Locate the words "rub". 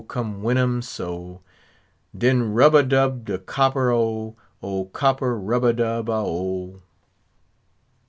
2.53-2.73, 5.39-5.63